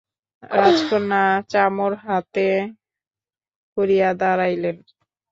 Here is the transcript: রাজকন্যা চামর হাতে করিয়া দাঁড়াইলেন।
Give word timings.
রাজকন্যা 0.51 1.23
চামর 1.51 1.91
হাতে 2.03 2.47
করিয়া 3.77 4.09
দাঁড়াইলেন। 4.21 4.77